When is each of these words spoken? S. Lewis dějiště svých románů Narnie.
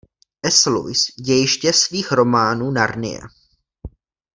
S. 0.45 0.65
Lewis 0.69 1.05
dějiště 1.15 1.73
svých 1.73 2.11
románů 2.11 2.71
Narnie. 2.71 3.21